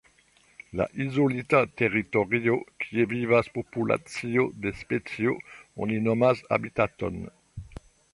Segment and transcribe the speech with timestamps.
[0.79, 2.55] La izolita teritorio
[2.85, 5.35] kie vivas populacio de specio
[5.85, 7.21] oni nomas habitaton.